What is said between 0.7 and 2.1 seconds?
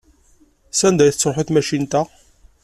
Sanda i tettṛuḥu tmacint-a?